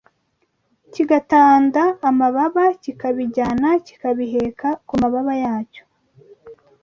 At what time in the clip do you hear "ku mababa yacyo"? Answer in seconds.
4.87-5.83